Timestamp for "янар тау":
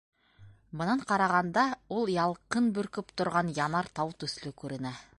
3.63-4.19